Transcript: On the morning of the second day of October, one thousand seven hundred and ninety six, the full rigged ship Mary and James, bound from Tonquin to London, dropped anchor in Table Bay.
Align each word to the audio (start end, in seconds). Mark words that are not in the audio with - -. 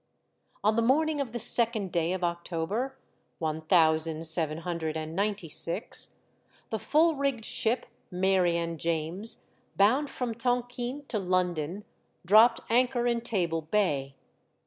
On 0.63 0.75
the 0.75 0.81
morning 0.81 1.21
of 1.21 1.31
the 1.31 1.37
second 1.37 1.91
day 1.91 2.11
of 2.11 2.23
October, 2.23 2.97
one 3.37 3.61
thousand 3.61 4.23
seven 4.25 4.57
hundred 4.57 4.97
and 4.97 5.15
ninety 5.15 5.47
six, 5.47 6.23
the 6.71 6.79
full 6.79 7.13
rigged 7.15 7.45
ship 7.45 7.85
Mary 8.09 8.57
and 8.57 8.79
James, 8.79 9.45
bound 9.77 10.09
from 10.09 10.33
Tonquin 10.33 11.05
to 11.05 11.19
London, 11.19 11.85
dropped 12.25 12.61
anchor 12.67 13.05
in 13.05 13.21
Table 13.21 13.61
Bay. 13.61 14.15